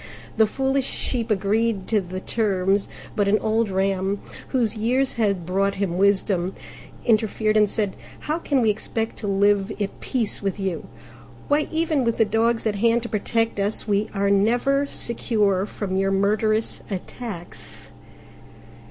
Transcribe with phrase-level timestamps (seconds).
[0.35, 5.75] The foolish Sheep agreed to the terms; but an old Ram, whose years had brought
[5.75, 6.55] him wisdom,
[7.05, 10.87] interfered and said, "How can we expect to live at peace with you?
[11.49, 15.95] Why, even with the dogs at hand to protect us, we are never secure from
[15.95, 17.91] your murderous attacks!"